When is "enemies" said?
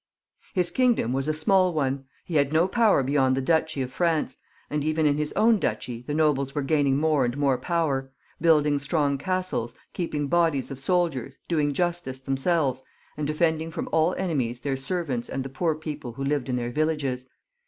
14.15-14.61